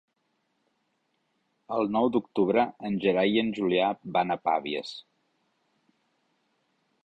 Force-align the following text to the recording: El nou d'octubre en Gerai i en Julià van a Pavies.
El 1.75 1.91
nou 1.97 2.09
d'octubre 2.15 2.65
en 2.91 2.97
Gerai 3.05 3.35
i 3.35 3.43
en 3.43 3.53
Julià 3.61 3.93
van 4.19 4.37
a 4.37 4.41
Pavies. 4.49 4.99